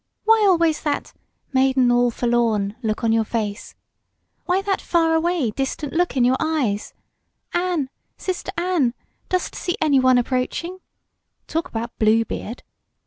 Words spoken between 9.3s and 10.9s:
see anyone approaching?'